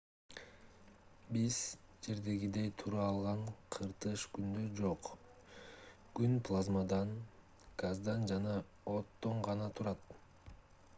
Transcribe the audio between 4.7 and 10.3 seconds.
жок күн плазмадан газдан жана оттон гана турат